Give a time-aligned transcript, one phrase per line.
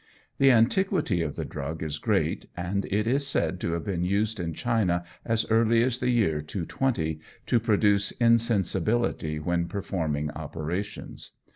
[0.39, 4.39] The antiquity of the drug is great, and it is said to have been used
[4.39, 11.33] in China as early as the year 220, to produce insensibility when performing operations.